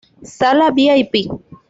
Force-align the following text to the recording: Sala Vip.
Sala 0.37 0.71
Vip. 0.71 1.13